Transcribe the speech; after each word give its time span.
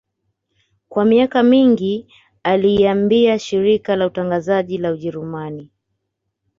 Kwa 0.89 1.05
miaka 1.05 1.43
mingi 1.43 2.13
aliiambia 2.43 3.39
shirika 3.39 3.95
la 3.95 4.05
utangazaji 4.05 4.77
la 4.77 4.91
Ujerumani 4.91 5.71